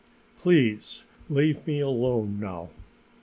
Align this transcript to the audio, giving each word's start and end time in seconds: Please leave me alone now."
Please 0.35 1.03
leave 1.29 1.67
me 1.67 1.79
alone 1.79 2.39
now." 2.39 2.71